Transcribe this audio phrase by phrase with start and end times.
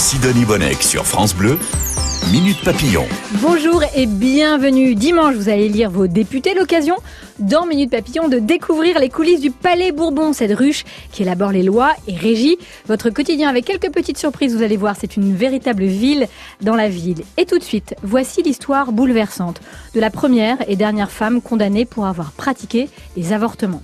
[0.00, 1.58] Sidonie Bonnec sur France Bleu,
[2.32, 3.04] Minute Papillon.
[3.42, 4.94] Bonjour et bienvenue.
[4.94, 6.54] Dimanche, vous allez lire vos députés.
[6.54, 6.96] L'occasion,
[7.38, 11.62] dans Minute Papillon, de découvrir les coulisses du Palais Bourbon, cette ruche qui élabore les
[11.62, 14.56] lois et régit votre quotidien avec quelques petites surprises.
[14.56, 16.28] Vous allez voir, c'est une véritable ville
[16.62, 17.22] dans la ville.
[17.36, 19.60] Et tout de suite, voici l'histoire bouleversante
[19.94, 22.88] de la première et dernière femme condamnée pour avoir pratiqué
[23.18, 23.82] des avortements.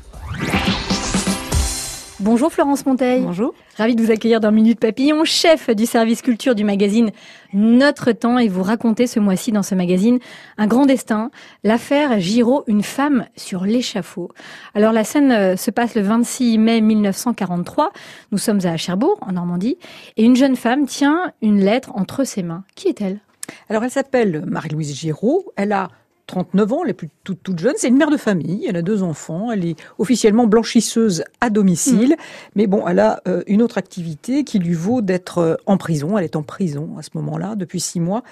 [2.21, 3.21] Bonjour Florence Monteil.
[3.21, 3.53] Bonjour.
[3.77, 7.11] Ravi de vous accueillir dans Minute Papillon, chef du service culture du magazine
[7.53, 10.19] Notre Temps et vous racontez ce mois-ci dans ce magazine
[10.57, 11.31] un grand destin,
[11.63, 14.31] l'affaire Giraud, une femme sur l'échafaud.
[14.75, 17.93] Alors la scène euh, se passe le 26 mai 1943.
[18.33, 19.77] Nous sommes à Cherbourg, en Normandie,
[20.17, 22.65] et une jeune femme tient une lettre entre ses mains.
[22.77, 23.21] Qui est-elle?
[23.69, 25.53] Alors elle s'appelle Marie-Louise Giraud.
[25.57, 25.91] Elle a
[26.27, 27.75] 39 ans, elle est plus toute, toute jeune.
[27.77, 28.67] C'est une mère de famille.
[28.69, 29.53] Elle a deux enfants.
[29.53, 32.11] Elle est officiellement blanchisseuse à domicile.
[32.11, 32.51] Mmh.
[32.57, 36.19] Mais bon, elle a euh, une autre activité qui lui vaut d'être euh, en prison.
[36.19, 38.23] Elle est en prison à ce moment-là depuis six mois.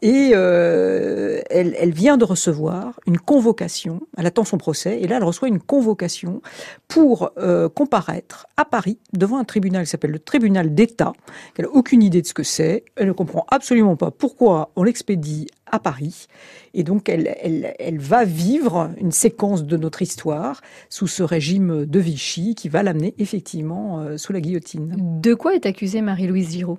[0.00, 4.00] Et euh, elle, elle, vient de recevoir une convocation.
[4.18, 5.00] Elle attend son procès.
[5.00, 6.42] Et là, elle reçoit une convocation
[6.88, 7.32] pour
[7.74, 11.14] comparaître à Paris devant un tribunal qui s'appelle le tribunal d'État.
[11.56, 12.84] Elle n'a aucune idée de ce que c'est.
[12.96, 16.26] Elle ne comprend absolument pas pourquoi on l'expédie à Paris.
[16.72, 21.84] Et donc, elle, elle, elle, va vivre une séquence de notre histoire sous ce régime
[21.84, 25.20] de Vichy qui va l'amener effectivement euh, sous la guillotine.
[25.20, 26.78] De quoi est accusée Marie-Louise Giraud?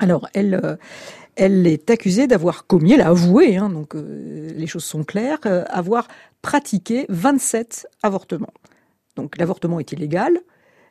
[0.00, 0.76] Alors, elle, euh,
[1.38, 5.38] elle est accusée d'avoir commis, elle a avoué, hein, donc euh, les choses sont claires,
[5.46, 6.08] euh, avoir
[6.42, 8.52] pratiqué 27 avortements.
[9.14, 10.40] Donc l'avortement est illégal,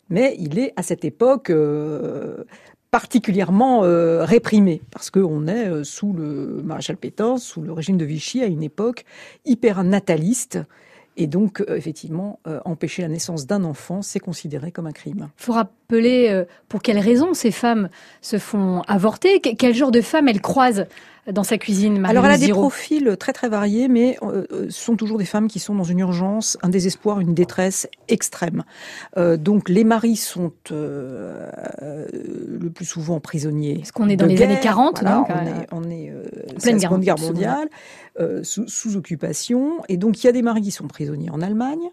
[0.10, 2.46] mais il est à cette époque euh,
[2.92, 8.06] particulièrement euh, réprimé parce qu'on est euh, sous le maréchal Pétain, sous le régime de
[8.06, 9.04] Vichy, à une époque
[9.46, 10.60] hyper nataliste.
[11.20, 15.30] Et donc, euh, effectivement, euh, empêcher la naissance d'un enfant, c'est considéré comme un crime.
[15.40, 17.90] Il faut rappeler pour quelles raisons ces femmes
[18.22, 20.86] se font avorter, quel genre de femmes elles croisent
[21.32, 24.86] dans sa cuisine Marie Alors elle a des profils très très variés, mais euh, ce
[24.86, 28.64] sont toujours des femmes qui sont dans une urgence, un désespoir, une détresse extrême.
[29.18, 31.50] Euh, donc les maris sont euh,
[32.78, 33.78] plus souvent prisonniers.
[33.78, 36.12] Parce qu'on est dans les guerre, années 40, voilà, donc, on, euh, est, on est
[36.12, 37.70] en pleine guerre Guerre mondiale,
[38.20, 41.42] euh, sous, sous, occupation, et donc il y a des maris qui sont prisonniers en
[41.42, 41.90] Allemagne,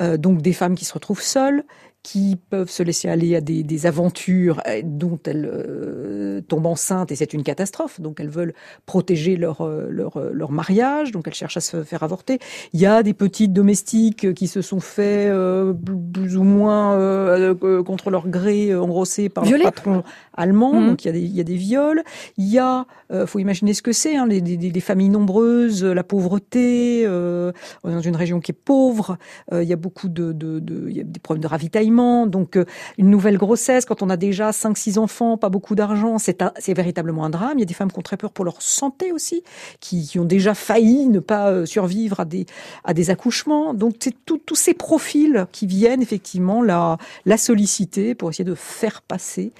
[0.00, 1.64] euh, donc des femmes qui se retrouvent seules,
[2.08, 7.12] qui peuvent se laisser aller à des, des aventures euh, dont elles euh, tombent enceintes
[7.12, 8.00] et c'est une catastrophe.
[8.00, 8.54] Donc elles veulent
[8.86, 12.38] protéger leur, euh, leur, leur mariage, donc elles cherchent à se faire avorter.
[12.72, 17.82] Il y a des petites domestiques qui se sont fait euh, plus ou moins euh,
[17.84, 19.64] contre leur gré engrossés par Violer.
[19.64, 20.02] leur patron
[20.32, 20.80] allemand.
[20.80, 20.86] Mmh.
[20.86, 22.02] Donc il y, a des, il y a des viols.
[22.38, 22.86] Il y a,
[23.26, 27.06] faut imaginer ce que c'est, hein, les, les, les, familles nombreuses, la pauvreté.
[27.06, 29.18] On est dans une région qui est pauvre.
[29.52, 31.97] Il y a beaucoup de, de, de, il y a des problèmes de ravitaillement.
[31.98, 32.64] Donc euh,
[32.96, 37.30] une nouvelle grossesse, quand on a déjà 5-6 enfants, pas beaucoup d'argent, c'est véritablement un
[37.30, 37.52] drame.
[37.56, 39.42] Il y a des femmes qui ont très peur pour leur santé aussi,
[39.80, 42.46] qui, qui ont déjà failli ne pas euh, survivre à des,
[42.84, 43.74] à des accouchements.
[43.74, 49.02] Donc c'est tous ces profils qui viennent effectivement la, la solliciter pour essayer de faire
[49.02, 49.52] passer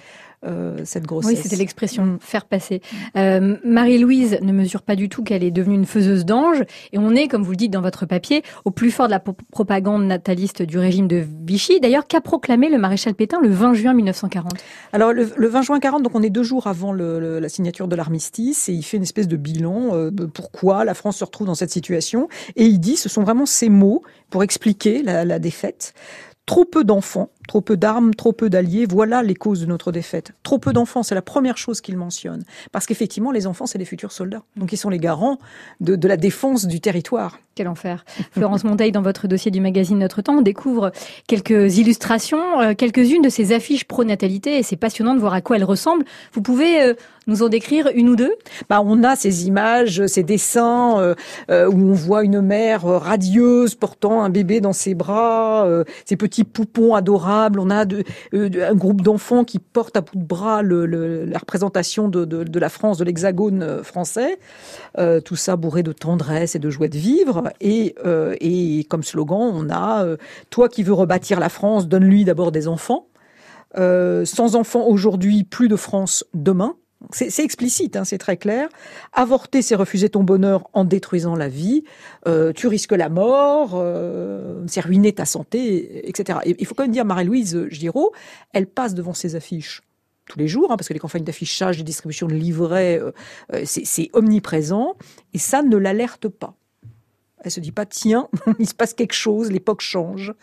[0.46, 1.32] euh, cette grossesse.
[1.32, 2.18] Oui, c'était l'expression mmh.
[2.20, 2.80] faire passer.
[3.16, 6.62] Euh, Marie-Louise ne mesure pas du tout qu'elle est devenue une faiseuse d'ange,
[6.92, 9.20] et on est, comme vous le dites dans votre papier, au plus fort de la
[9.20, 11.80] propagande nataliste du régime de Vichy.
[11.80, 14.52] D'ailleurs, qu'a proclamé le maréchal Pétain le 20 juin 1940
[14.92, 17.48] Alors le, le, 20 juin 40, donc on est deux jours avant le, le, la
[17.48, 21.16] signature de l'armistice, et il fait une espèce de bilan euh, de pourquoi la France
[21.16, 25.02] se retrouve dans cette situation, et il dit, ce sont vraiment ces mots pour expliquer
[25.02, 25.94] la, la défaite.
[26.46, 30.32] Trop peu d'enfants trop peu d'armes, trop peu d'alliés, voilà les causes de notre défaite.
[30.44, 32.44] Trop peu d'enfants, c'est la première chose qu'il mentionne.
[32.70, 34.42] Parce qu'effectivement, les enfants, c'est les futurs soldats.
[34.56, 35.38] Donc ils sont les garants
[35.80, 37.40] de, de la défense du territoire.
[37.56, 38.04] Quel enfer.
[38.30, 40.92] Florence Monteil, dans votre dossier du magazine Notre Temps, on découvre
[41.26, 45.56] quelques illustrations, euh, quelques-unes de ces affiches pro-natalité, et c'est passionnant de voir à quoi
[45.56, 46.04] elles ressemblent.
[46.32, 46.94] Vous pouvez euh,
[47.26, 48.32] nous en décrire une ou deux?
[48.68, 51.00] Bah, On a ces images, ces dessins
[51.50, 55.68] euh, où on voit une mère radieuse portant un bébé dans ses bras,
[56.04, 57.84] ces petits poupons adorables on a
[58.34, 62.98] euh, un groupe d'enfants qui portent à bout de bras la représentation de, la France,
[62.98, 64.38] de l'hexagone français.
[64.98, 67.44] Euh, tout ça bourré de tendresse et de joie de vivre.
[67.60, 68.34] Et, euh,
[68.88, 70.16] comme slogan, on a euh,
[70.50, 73.06] Toi qui veux rebâtir la France, donne-lui d'abord des enfants.
[73.76, 76.76] Euh, sans enfants aujourd'hui, plus de France demain.
[77.12, 78.68] C'est explicite, hein, c'est très clair.
[79.12, 81.84] Avorter, c'est refuser ton bonheur en détruisant la vie.
[82.26, 86.40] Euh, tu risques la mort, euh, c'est ruiner ta santé, etc.
[86.44, 88.12] Et il faut quand même dire, Marie-Louise Giraud,
[88.52, 89.82] elle passe devant ces affiches
[90.26, 94.10] tous les jours, hein, parce que les campagnes d'affichage, les distributions de livrets, euh, c'est
[94.12, 94.96] omniprésent,
[95.32, 96.54] et ça ne l'alerte pas.
[97.48, 98.28] Elle se dit pas tiens,
[98.58, 100.34] il se passe quelque chose, l'époque change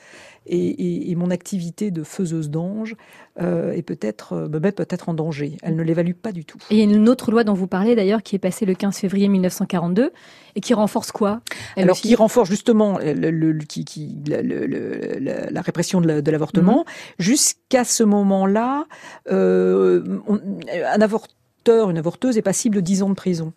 [0.47, 2.95] et, mon activité de faiseuse d'ange
[3.39, 5.57] euh, est peut-être euh, peut-être en danger.
[5.61, 6.57] Elle ne l'évalue pas du tout.
[6.71, 8.73] Et il y a une autre loi dont vous parlez d'ailleurs qui est passée le
[8.73, 10.11] 15 février 1942
[10.55, 11.41] et qui renforce quoi?
[11.77, 16.93] Alors qui renforce justement le, qui, la, répression de l'avortement mhm.
[17.19, 18.85] jusqu'à ce moment-là.
[19.31, 23.53] Euh, un avorteur, une avorteuse est passible de 10 ans de prison.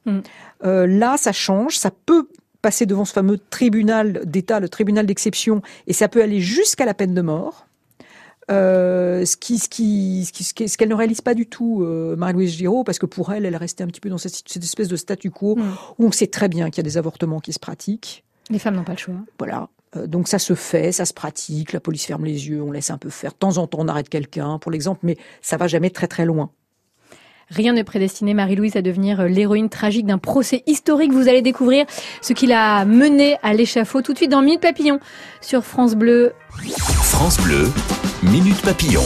[0.65, 2.29] Euh, là, ça change, ça peut
[2.63, 6.95] passer devant ce fameux tribunal d'État, le tribunal d'exception, et ça peut aller jusqu'à la
[6.95, 7.67] peine de mort.
[8.51, 12.83] Euh, ce qui, ce qui, ce qu'elle ne réalise pas du tout, euh, Marie-Louise Giraud,
[12.83, 14.97] parce que pour elle, elle est restée un petit peu dans cette, cette espèce de
[14.97, 15.75] statu quo hmm.
[15.99, 18.25] où on sait très bien qu'il y a des avortements qui se pratiquent.
[18.49, 19.15] Les femmes n'ont pas le choix.
[19.39, 19.69] Voilà.
[19.97, 22.91] Euh, donc ça se fait, ça se pratique, la police ferme les yeux, on laisse
[22.91, 23.33] un peu faire.
[23.33, 26.25] De temps en temps, on arrête quelqu'un, pour l'exemple, mais ça va jamais très très
[26.25, 26.51] loin.
[27.51, 31.13] Rien ne prédestinait Marie-Louise à devenir euh, l'héroïne tragique d'un procès historique.
[31.13, 31.87] Vous allez découvrir
[32.21, 35.01] ce qui l'a mené à l'échafaud tout de suite dans Minute Papillon
[35.41, 36.33] sur France Bleu.
[37.03, 37.71] France Bleu,
[38.23, 39.05] Minute Papillon.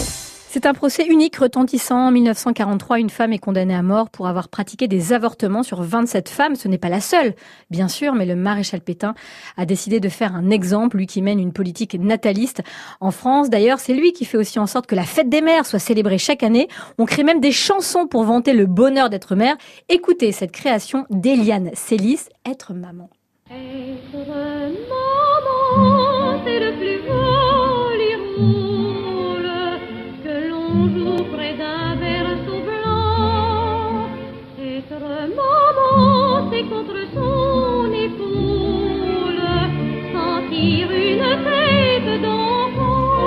[0.54, 2.08] C'est un procès unique retentissant.
[2.08, 6.28] En 1943, une femme est condamnée à mort pour avoir pratiqué des avortements sur 27
[6.28, 6.56] femmes.
[6.56, 7.34] Ce n'est pas la seule,
[7.70, 9.14] bien sûr, mais le maréchal Pétain
[9.56, 12.60] a décidé de faire un exemple, lui qui mène une politique nataliste
[13.00, 13.48] en France.
[13.48, 16.18] D'ailleurs, c'est lui qui fait aussi en sorte que la fête des mères soit célébrée
[16.18, 16.68] chaque année.
[16.98, 19.56] On crée même des chansons pour vanter le bonheur d'être mère.
[19.88, 23.08] Écoutez cette création d'Eliane Célis, Être maman.
[23.50, 26.01] Être maman,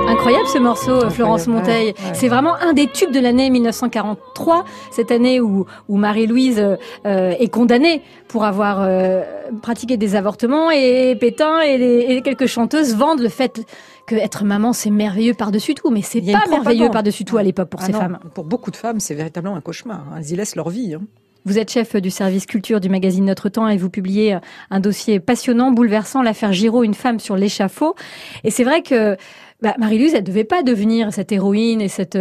[0.07, 1.93] Incroyable ce morceau, Florence Monteil.
[2.13, 7.49] C'est vraiment un des tubes de l'année 1943, cette année où, où Marie-Louise euh, est
[7.49, 9.23] condamnée pour avoir euh,
[9.61, 13.61] pratiqué des avortements et Pétain et, les, quelques chanteuses vendent le fait
[14.07, 17.69] que être maman c'est merveilleux par-dessus tout, mais c'est pas merveilleux par-dessus tout à l'époque
[17.69, 18.19] pour ah ces femmes.
[18.33, 20.05] Pour beaucoup de femmes, c'est véritablement un cauchemar.
[20.17, 20.93] Elles y laissent leur vie.
[20.93, 21.01] Hein.
[21.45, 24.37] Vous êtes chef du service culture du magazine Notre Temps et vous publiez
[24.71, 27.95] un dossier passionnant, bouleversant, l'affaire Giraud, une femme sur l'échafaud.
[28.43, 29.15] Et c'est vrai que
[29.61, 32.17] bah, Marie-Louise, elle devait pas devenir cette héroïne et cette,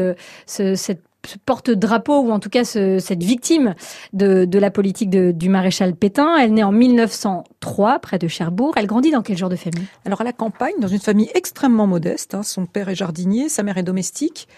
[0.46, 1.02] cette
[1.46, 3.74] porte-drapeau ou en tout cas cette victime
[4.12, 6.36] de, la politique du maréchal Pétain.
[6.36, 8.74] Elle naît en 1903 près de Cherbourg.
[8.76, 9.86] Elle grandit dans quel genre de famille?
[10.04, 12.34] Alors à la campagne, dans une famille extrêmement modeste.
[12.34, 12.42] Hein.
[12.42, 14.48] Son père est jardinier, sa mère est domestique.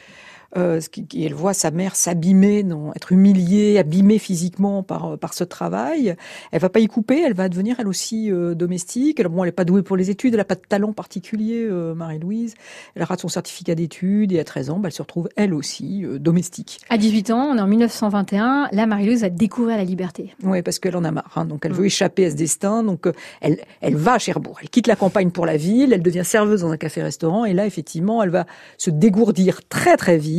[0.56, 0.80] Euh,
[1.14, 2.64] elle voit sa mère s'abîmer,
[2.94, 6.16] être humiliée, abîmée physiquement par euh, par ce travail.
[6.52, 9.20] Elle va pas y couper, elle va devenir elle aussi euh, domestique.
[9.20, 11.66] Alors bon, elle est pas douée pour les études, elle a pas de talent particulier,
[11.94, 12.54] Marie-Louise.
[12.94, 16.04] Elle rate son certificat d'études et à 13 ans, bah, elle se retrouve elle aussi
[16.18, 16.80] domestique.
[16.88, 20.34] À 18 ans, on est en 1921, là Marie-Louise va découvrir la liberté.
[20.42, 21.76] Oui, parce qu'elle en a marre, hein, donc elle mm.
[21.76, 23.06] veut échapper à ce destin, donc
[23.40, 26.62] elle elle va à Cherbourg, elle quitte la campagne pour la ville, elle devient serveuse
[26.62, 28.46] dans un café-restaurant et là effectivement, elle va
[28.78, 30.35] se dégourdir très très vite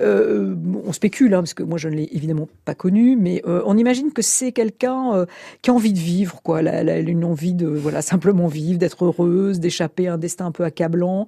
[0.00, 0.54] euh,
[0.86, 3.76] on spécule, hein, parce que moi je ne l'ai évidemment pas connu, mais euh, on
[3.76, 5.26] imagine que c'est quelqu'un euh,
[5.62, 6.60] qui a envie de vivre, quoi.
[6.60, 10.52] Elle, a une envie de, voilà, simplement vivre, d'être heureuse, d'échapper à un destin un
[10.52, 11.26] peu accablant.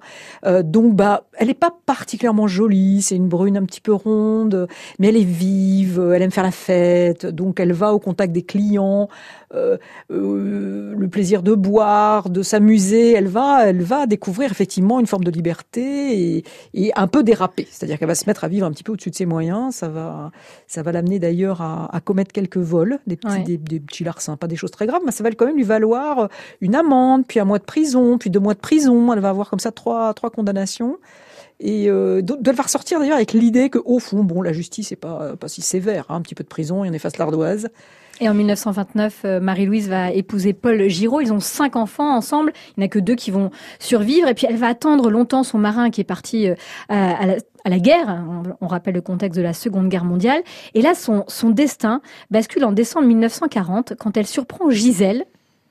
[0.63, 3.01] donc, bah, elle n'est pas particulièrement jolie.
[3.01, 4.67] C'est une brune un petit peu ronde,
[4.99, 6.11] mais elle est vive.
[6.13, 7.25] Elle aime faire la fête.
[7.25, 9.09] Donc, elle va au contact des clients.
[9.51, 13.13] Le plaisir de boire, de s'amuser.
[13.13, 16.43] Elle va, elle va découvrir effectivement une forme de liberté et,
[16.73, 17.67] et un peu déraper.
[17.83, 19.75] C'est-à-dire qu'elle va se mettre à vivre un petit peu au-dessus de ses moyens.
[19.75, 20.31] Ça va,
[20.67, 24.37] ça va l'amener d'ailleurs à, à, commettre quelques vols, des petits, des, des, petits larcins,
[24.37, 26.29] pas des choses très graves, mais ça va quand même lui valoir
[26.61, 29.11] une amende, puis un mois de prison, puis deux mois de prison.
[29.11, 30.97] Elle va avoir comme ça trois, trois condamnations.
[31.59, 34.97] Et euh, elle va ressortir d'ailleurs avec l'idée que au fond, bon, la justice est
[34.97, 37.69] pas pas si sévère, hein, un petit peu de prison, il en efface l'ardoise.
[38.19, 41.21] Et en 1929, euh, Marie-Louise va épouser Paul Giraud.
[41.21, 42.53] Ils ont cinq enfants ensemble.
[42.69, 44.27] Il n'y en a que deux qui vont survivre.
[44.27, 46.55] Et puis elle va attendre longtemps son marin qui est parti euh,
[46.89, 47.25] à,
[47.65, 48.23] la, guerre.
[48.61, 50.43] On, rappelle le contexte de la Seconde Guerre mondiale.
[50.75, 55.25] Et là, son, destin bascule en décembre 1940 quand elle surprend Gisèle,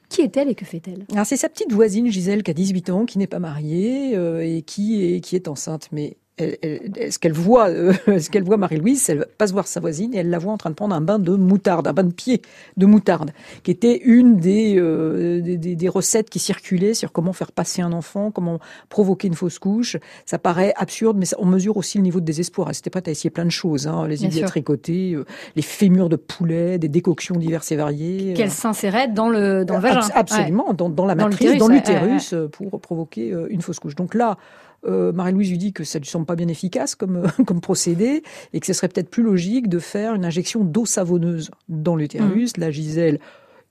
[0.08, 1.06] qui est-elle et que fait-elle?
[1.12, 4.40] Alors c'est sa petite voisine Gisèle qui a 18 ans, qui n'est pas mariée euh,
[4.40, 5.88] et qui est, qui est enceinte.
[5.90, 10.18] Mais ce qu'elle voit, euh, ce qu'elle voit Marie-Louise, elle passe voir sa voisine et
[10.18, 12.40] elle la voit en train de prendre un bain de moutarde, un bain de pied
[12.76, 17.52] de moutarde, qui était une des, euh, des, des, recettes qui circulaient sur comment faire
[17.52, 19.96] passer un enfant, comment provoquer une fausse couche.
[20.24, 22.68] Ça paraît absurde, mais ça, on mesure aussi le niveau de désespoir.
[22.68, 26.08] Elle s'était prête à essayer plein de choses, hein, les idées tricotées, euh, les fémurs
[26.08, 28.32] de poulet, des décoctions diverses et variées.
[28.34, 30.08] Qu'elle s'insérait dans le, dans le vagin.
[30.14, 33.94] absolument, dans, dans, la matrice, dans l'utérus, pour provoquer une fausse couche.
[33.94, 34.38] Donc là,
[34.84, 38.22] euh, Marie-Louise lui dit que ça lui semble pas bien efficace comme, comme procédé
[38.52, 42.56] et que ce serait peut-être plus logique de faire une injection d'eau savonneuse dans l'utérus.
[42.56, 42.60] Mmh.
[42.60, 43.18] La Gisèle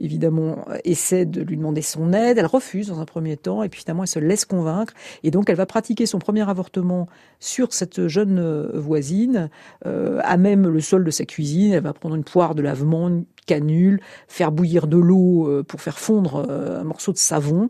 [0.04, 2.40] évidemment, essaie de lui demander son aide.
[2.40, 4.94] Elle refuse dans un premier temps, et puis finalement, elle se laisse convaincre.
[5.22, 7.08] Et donc, elle va pratiquer son premier avortement
[7.40, 9.52] sur cette jeune voisine,
[9.86, 11.74] à même le sol de sa cuisine.
[11.74, 16.00] Elle va prendre une poire de lavement, une canule, faire bouillir de l'eau pour faire
[16.00, 17.70] fondre un morceau de savon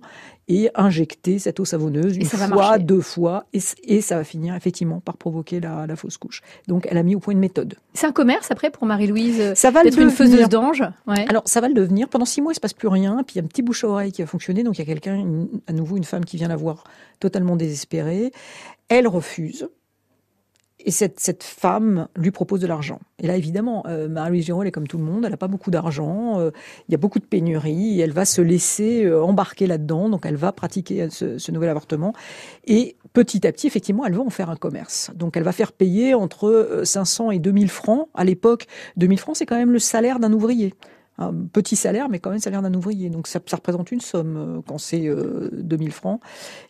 [0.52, 5.16] et injecter cette eau savonneuse une fois, deux fois, et, ça va finir effectivement par
[5.16, 6.42] provoquer la, fausse couche.
[6.68, 7.76] Donc elle a mis au point une méthode.
[7.94, 10.84] C'est un commerce après pour Marie-Louise Ça va être une faiseuse d'ange?
[11.08, 12.10] Alors ça va le devenir.
[12.10, 13.24] Pendant six mois, il se passe plus rien.
[13.26, 14.64] Puis il y a un petit bouche à oreille qui a fonctionné.
[14.64, 15.26] Donc il y a quelqu'un,
[15.68, 16.84] à nouveau une femme qui vient la voir
[17.20, 18.32] totalement désespérée.
[18.90, 19.70] Elle refuse.
[20.86, 23.00] Et cette, cette femme lui propose de l'argent.
[23.20, 25.72] Et là, évidemment, euh, Marie-Louise Giraud, est comme tout le monde, elle n'a pas beaucoup
[25.72, 26.52] d'argent, euh,
[26.88, 30.36] il y a beaucoup de pénurie, elle va se laisser euh, embarquer là-dedans, donc elle
[30.36, 32.14] va pratiquer ce, ce, nouvel avortement.
[32.66, 35.12] Et petit à petit, effectivement, elle va en faire un commerce.
[35.16, 38.10] Donc elle va faire payer entre 500 et 2000 francs.
[38.16, 38.66] À l'époque,
[38.98, 40.74] 2000 francs, c'est quand même le salaire d'un ouvrier
[41.22, 43.10] un petit salaire, mais quand même salaire d'un ouvrier.
[43.10, 45.10] Donc ça, représente une somme euh, quand c'est
[45.52, 46.22] 2000 euh, francs.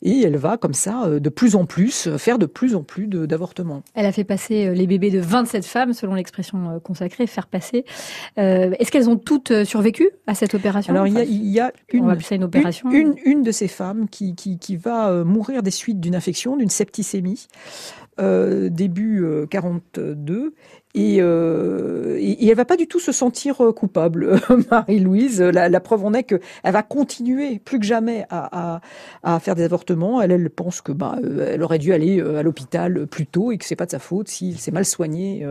[0.01, 3.07] Et elle va comme ça, euh, de plus en plus, faire de plus en plus
[3.07, 3.83] d'avortements.
[3.93, 7.85] Elle a fait passer les bébés de 27 femmes, selon l'expression consacrée, faire passer.
[8.37, 12.89] Est-ce qu'elles ont toutes survécu à cette opération Alors il y a, une, une, opération.
[12.91, 16.69] Une, une, de ces femmes qui, qui, qui va mourir des suites d'une infection, d'une
[16.69, 17.47] septicémie.
[18.19, 20.53] Euh, début 42
[20.97, 24.39] euh, et, et, elle va pas du tout se sentir euh, coupable,
[24.71, 25.41] Marie-Louise.
[25.41, 28.81] La, preuve en est qu'elle va continuer plus que jamais à,
[29.39, 30.21] faire des avortements.
[30.21, 31.17] Elle, elle pense que bah,
[31.47, 34.27] elle aurait dû aller à l'hôpital plus tôt et que c'est pas de sa faute
[34.27, 35.45] s'il s'est mal soigné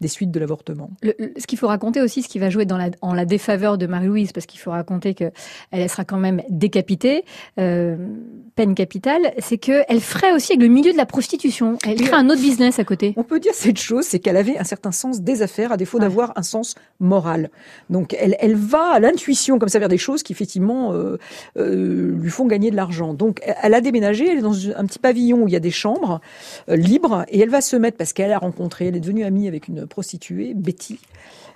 [0.00, 0.90] des suites de l'avortement.
[1.02, 3.86] Ce qu'il faut raconter aussi, ce qui va jouer dans la, en la défaveur de
[3.86, 5.32] Marie-Louise, parce qu'il faut raconter qu'elle
[5.70, 7.24] elle sera quand même décapitée,
[7.56, 11.78] peine capitale, c'est qu'elle ferait aussi avec le milieu de la prostitution.
[11.86, 13.14] Elle crée un autre business à côté.
[13.16, 15.98] On peut dire cette chose, c'est qu'elle avait un certain sens des affaires, à défaut
[15.98, 17.50] d'avoir un sens moral.
[17.90, 21.18] Donc elle, elle va à l'intuition comme ça vers des choses qui effectivement euh,
[21.56, 23.14] euh, lui font gagner de l'argent.
[23.14, 25.70] Donc elle a déménagé, elle est dans un petit pavillon où il y a des
[25.70, 26.20] chambres
[26.68, 29.48] euh, libres, et elle va se mettre, parce qu'elle a rencontré, elle est devenue amie
[29.48, 30.98] avec une prostituée, Betty,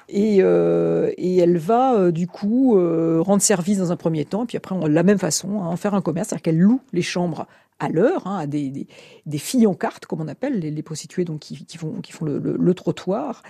[0.08, 4.46] et, euh, et, elle va euh, du coup euh, rendre service dans un premier temps,
[4.46, 6.80] puis après, on, de la même façon, hein, en faire un commerce, c'est-à-dire qu'elle loue
[6.92, 7.46] les chambres
[7.78, 8.86] à l'heure, hein, à des, des,
[9.26, 12.12] des, filles en carte, comme on appelle, les, les prostituées donc, qui, qui, font, qui
[12.12, 13.42] font le, le, trottoir,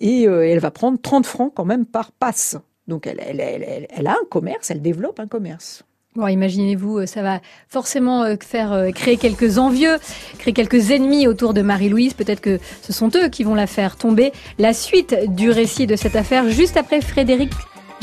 [0.00, 2.56] et elle va prendre 30 francs quand même par passe.
[2.88, 5.84] Donc elle, elle, elle, elle a un commerce, elle développe un commerce.
[6.16, 9.96] Bon, imaginez-vous, euh, ça va forcément euh, faire euh, créer quelques envieux,
[10.38, 12.14] créer quelques ennemis autour de Marie-Louise.
[12.14, 14.32] Peut-être que ce sont eux qui vont la faire tomber.
[14.58, 17.50] La suite du récit de cette affaire, juste après Frédéric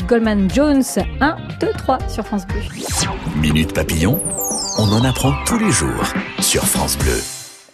[0.06, 0.82] Goldman Jones,
[1.20, 2.60] 1, 2, 3 sur France Bleu.
[3.40, 4.18] Minute Papillon,
[4.78, 6.04] on en apprend tous les jours
[6.40, 7.18] sur France Bleu.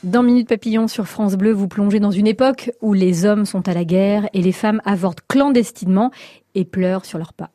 [0.05, 3.69] Dans Minute Papillon sur France Bleu, vous plongez dans une époque où les hommes sont
[3.69, 6.11] à la guerre et les femmes avortent clandestinement
[6.55, 7.51] et pleurent sur leurs pas.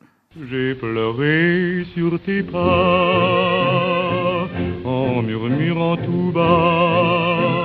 [0.50, 4.48] J'ai pleuré sur tes pas
[4.84, 7.64] en murmurant tout bas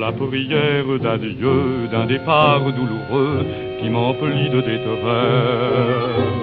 [0.00, 3.44] la prière d'adieu d'un départ douloureux
[3.80, 6.39] qui m'emplit de détresse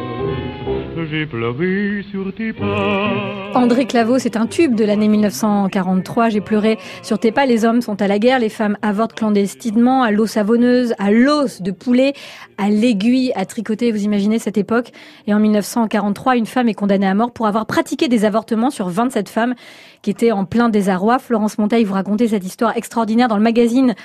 [1.10, 3.12] j'ai pleuré sur tes pas.
[3.54, 6.30] André Claveau, c'est un tube de l'année 1943.
[6.30, 7.46] J'ai pleuré sur tes pas.
[7.46, 11.62] Les hommes sont à la guerre, les femmes avortent clandestinement, à l'eau savonneuse, à l'os
[11.62, 12.14] de poulet,
[12.58, 13.92] à l'aiguille à tricoter.
[13.92, 14.92] Vous imaginez cette époque
[15.28, 18.90] Et en 1943, une femme est condamnée à mort pour avoir pratiqué des avortements sur
[18.90, 19.56] 27 femmes
[20.02, 21.20] qui étaient en plein désarroi.
[21.20, 23.96] Florence Monteil, vous racontez cette histoire extraordinaire dans le magazine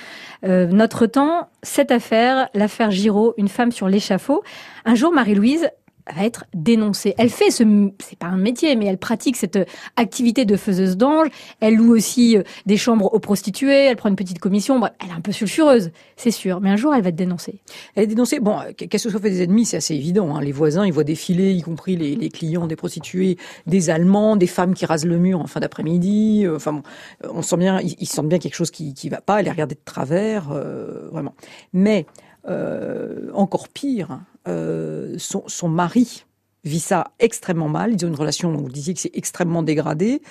[0.45, 1.49] euh, Notre Temps.
[1.61, 4.43] Cette affaire, l'affaire Giraud, une femme sur l'échafaud.
[4.85, 5.69] Un jour, Marie-Louise,
[6.11, 7.13] va être dénoncée.
[7.17, 7.63] Elle fait ce,
[7.99, 9.59] c'est pas un métier, mais elle pratique cette
[9.95, 11.27] activité de faiseuse d'ange.
[11.59, 13.85] Elle loue aussi euh, des chambres aux prostituées.
[13.85, 14.81] Elle prend une petite commission.
[14.85, 16.59] elle est un peu sulfureuse, c'est sûr.
[16.61, 17.61] Mais un jour, elle va être dénoncée.
[17.95, 18.39] Elle est dénoncée.
[18.39, 20.35] Bon, qu'est-ce que ça fait des ennemis C'est assez évident.
[20.35, 20.41] Hein.
[20.41, 24.73] Les voisins, ils voient défiler, y compris les, clients des prostituées, des Allemands, des femmes
[24.73, 26.45] qui rasent le mur en fin d'après-midi.
[26.45, 26.83] Euh, enfin, bon,
[27.23, 29.39] on sent bien, ils, sentent bien quelque chose qui, qui va pas.
[29.39, 31.35] Elle est regardée de travers, euh, vraiment.
[31.73, 32.05] Mais
[32.49, 36.25] euh, encore pire, euh, son, son, mari
[36.63, 37.93] vit ça extrêmement mal.
[37.93, 40.21] Ils ont une relation, vous disiez que c'est extrêmement dégradé.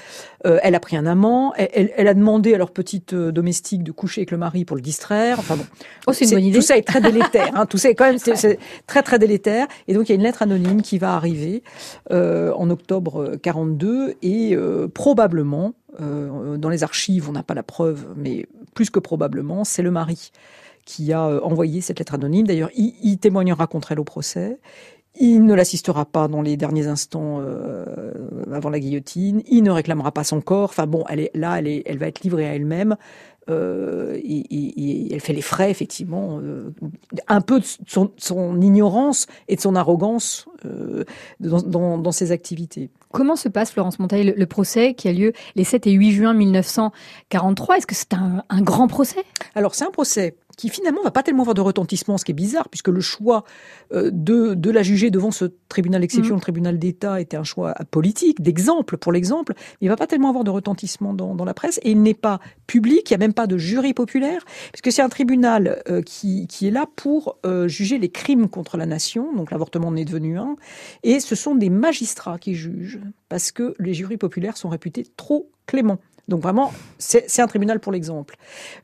[0.47, 1.53] Euh, elle a pris un amant.
[1.55, 4.77] Elle, elle, a demandé à leur petite euh, domestique de coucher avec le mari pour
[4.77, 5.39] le distraire.
[5.39, 5.67] Enfin bon,
[6.07, 6.59] oh, c'est une bonne idée.
[6.59, 7.51] Tout ça est très délétère.
[7.55, 7.67] Hein.
[7.67, 9.67] Tout ça est quand même c'est, très très délétère.
[9.89, 11.63] Et donc il y a une lettre anonyme qui va arriver
[12.11, 18.07] euh, en octobre 42 et euh, probablement dans les archives, on n'a pas la preuve,
[18.17, 20.33] mais plus que probablement, c'est le mari
[20.85, 22.47] qui a euh, envoyé cette lettre anonyme.
[22.47, 24.59] D'ailleurs, il, témoignera contre elle au procès.
[25.21, 27.85] Il ne l'assistera pas dans les derniers instants euh,
[28.51, 29.43] avant la guillotine.
[29.47, 30.71] Il ne réclamera pas son corps.
[30.71, 32.97] Enfin bon, elle est là, elle, est, elle va être livrée à elle-même.
[33.51, 36.73] Euh, et, et, elle fait les frais, effectivement, euh,
[37.27, 41.05] un peu de son, son, ignorance et de son arrogance euh,
[41.41, 42.91] dans, dans, dans, ses activités.
[43.11, 46.13] Comment se passe, Florence Montaille, le, le, procès qui a lieu les 7 et 8
[46.13, 49.25] juin 1943 Est-ce que c'est un, un grand procès?
[49.57, 52.35] Alors, c'est un procès qui finalement va pas tellement avoir de retentissement, ce qui est
[52.35, 53.45] bizarre, puisque le choix
[53.93, 56.39] euh, de, de la juger devant ce tribunal d'exception, mmh.
[56.39, 60.45] le tribunal d'État, était un choix politique, d'exemple, pour l'exemple, il va pas tellement avoir
[60.45, 63.35] de retentissement dans, dans la presse, et il n'est pas public, il n'y a même
[63.35, 67.69] pas de jury populaire, puisque c'est un tribunal euh, qui, qui est là pour euh,
[67.69, 70.57] juger les crimes contre la nation, donc l'avortement en est devenu un,
[71.03, 75.51] et ce sont des magistrats qui jugent, parce que les jurys populaires sont réputés trop
[75.67, 75.99] cléments.
[76.29, 78.37] Donc vraiment, c'est un tribunal pour l'exemple.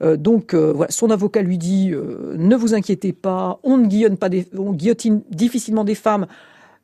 [0.03, 3.87] Euh, donc euh, voilà, son avocat lui dit euh, ne vous inquiétez pas, on ne
[3.87, 6.27] guillotine pas des, on guillotine difficilement des femmes.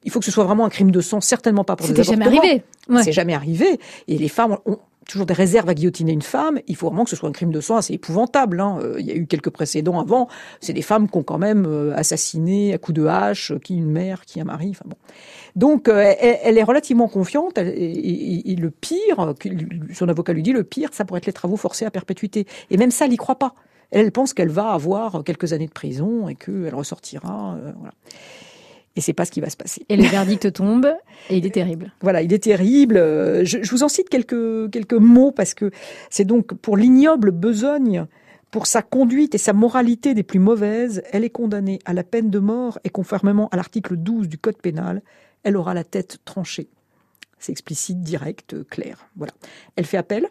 [0.05, 2.25] Il faut que ce soit vraiment un crime de sang, certainement pas pour des avortements.
[2.25, 2.63] C'est jamais arrivé.
[2.89, 3.03] Ouais.
[3.03, 3.81] C'est jamais arrivé.
[4.07, 6.61] Et les femmes ont toujours des réserves à guillotiner une femme.
[6.67, 8.61] Il faut vraiment que ce soit un crime de sang assez épouvantable.
[8.61, 8.79] Hein.
[8.99, 10.29] Il y a eu quelques précédents avant.
[10.61, 14.27] C'est des femmes qui ont quand même assassiné à coups de hache, qui une mère,
[14.27, 14.69] qui un mari.
[14.71, 14.97] Enfin bon.
[15.57, 17.59] Donc, euh, elle, elle, est relativement confiante.
[17.59, 19.35] Elle, et, et, le pire,
[19.93, 22.47] son avocat lui dit, le pire, ça pourrait être les travaux forcés à perpétuité.
[22.71, 23.55] Et même ça, elle n'y croit pas.
[23.91, 27.55] Elle pense qu'elle va avoir quelques années de prison et qu'elle ressortira.
[27.55, 27.95] Euh, voilà.
[28.97, 29.85] Et c'est pas ce qui va se passer.
[29.89, 30.93] Et le verdict tombe,
[31.29, 31.93] et il est terrible.
[32.01, 32.97] Voilà, il est terrible.
[32.97, 35.71] Je, je vous en cite quelques, quelques mots parce que
[36.11, 38.07] c'est donc pour l'ignoble besogne
[38.55, 42.31] pour sa conduite et sa moralité des plus mauvaises, elle est condamnée à la peine
[42.31, 45.03] de mort et conformément à l'article 12 du Code pénal,
[45.45, 46.69] elle aura la tête tranchée.
[47.39, 49.07] C'est explicite, direct, clair.
[49.17, 49.33] Voilà.
[49.77, 50.29] Elle fait appel.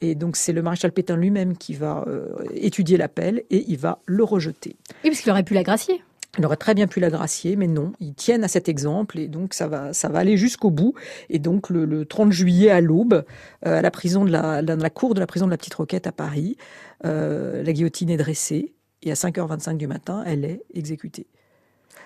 [0.00, 4.00] Et donc c'est le maréchal Pétain lui-même qui va euh, étudier l'appel et il va
[4.06, 4.76] le rejeter.
[5.02, 6.02] Oui, parce qu'il aurait pu la gracier.
[6.38, 9.26] Il aurait très bien pu la gracier, mais non, ils tiennent à cet exemple et
[9.26, 10.94] donc ça va, ça va aller jusqu'au bout.
[11.30, 13.24] Et donc le, le 30 juillet à l'aube,
[13.66, 15.74] euh, à la prison de la, la, la, cour de la prison de la Petite
[15.74, 16.56] Roquette à Paris,
[17.04, 21.26] euh, la guillotine est dressée et à 5h25 du matin, elle est exécutée.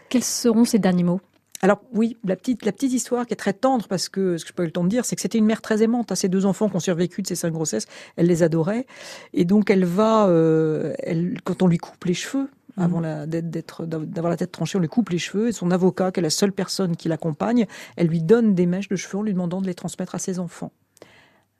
[0.08, 1.20] Quels seront ces derniers mots?
[1.64, 4.50] Alors oui, la petite, la petite histoire qui est très tendre parce que ce que
[4.50, 6.16] je pas eu le temps de dire, c'est que c'était une mère très aimante à
[6.16, 7.86] ses deux enfants qui ont survécu de ces cinq grossesses.
[8.16, 8.84] Elle les adorait
[9.32, 12.82] et donc elle va, euh, elle, quand on lui coupe les cheveux, mmh.
[12.82, 16.10] avant la, d'être, d'avoir la tête tranchée, on lui coupe les cheveux et son avocat,
[16.10, 19.22] qui est la seule personne qui l'accompagne, elle lui donne des mèches de cheveux en
[19.22, 20.72] lui demandant de les transmettre à ses enfants.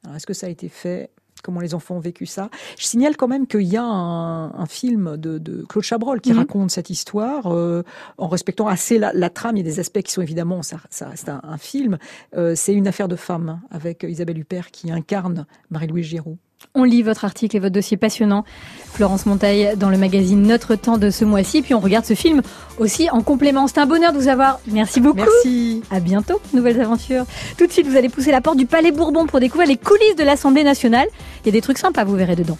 [0.02, 1.10] Alors, est-ce que ça a été fait?
[1.42, 2.50] Comment les enfants ont vécu ça.
[2.78, 6.32] Je signale quand même qu'il y a un, un film de, de, Claude Chabrol qui
[6.32, 6.38] mmh.
[6.38, 7.82] raconte cette histoire euh,
[8.18, 9.56] en respectant assez la, la, trame.
[9.56, 11.98] Il y a des aspects qui sont évidemment, ça, ça reste un, un film.
[12.36, 16.38] Euh, c'est une affaire de femme avec Isabelle Huppert qui incarne Marie-Louise Giroud.
[16.74, 18.44] On lit votre article et votre dossier passionnant,
[18.92, 21.62] Florence Montaille, dans le magazine Notre Temps de ce mois-ci.
[21.62, 22.42] Puis on regarde ce film
[22.78, 23.66] aussi en complément.
[23.66, 24.60] C'est un bonheur de vous avoir.
[24.66, 25.18] Merci beaucoup.
[25.18, 25.82] Merci.
[25.90, 26.40] À bientôt.
[26.54, 27.24] Nouvelles aventures.
[27.58, 30.16] Tout de suite, vous allez pousser la porte du Palais Bourbon pour découvrir les coulisses
[30.16, 31.08] de l'Assemblée nationale.
[31.44, 32.58] Il y a des trucs sympas, vous verrez dedans.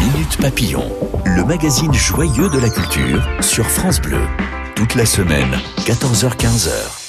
[0.00, 0.84] Minute Papillon,
[1.24, 4.20] le magazine joyeux de la culture sur France Bleu.
[4.74, 5.54] Toute la semaine,
[5.86, 7.03] 14h-15h.